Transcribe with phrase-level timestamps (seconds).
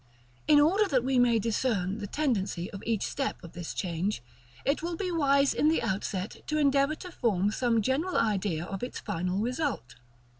[0.47, 4.23] In order that we may discern the tendency of each step of this change,
[4.65, 8.81] it will be wise in the outset to endeavor to form some general idea of
[8.81, 9.97] its final result.